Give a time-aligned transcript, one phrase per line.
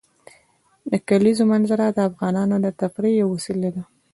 [0.91, 3.83] د کلیزو منظره د افغانانو د تفریح یوه وسیله ده.